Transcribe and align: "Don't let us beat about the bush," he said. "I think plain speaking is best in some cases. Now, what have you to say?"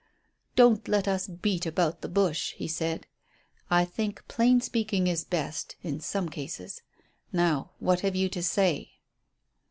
"Don't 0.55 0.87
let 0.87 1.07
us 1.07 1.27
beat 1.27 1.67
about 1.67 2.01
the 2.01 2.09
bush," 2.09 2.53
he 2.53 2.67
said. 2.67 3.05
"I 3.69 3.85
think 3.85 4.27
plain 4.27 4.59
speaking 4.59 5.05
is 5.05 5.23
best 5.23 5.75
in 5.83 5.99
some 5.99 6.27
cases. 6.27 6.81
Now, 7.31 7.73
what 7.77 7.99
have 7.99 8.15
you 8.15 8.27
to 8.29 8.41
say?" 8.41 8.93